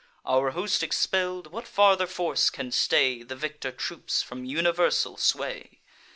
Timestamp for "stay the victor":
2.71-3.71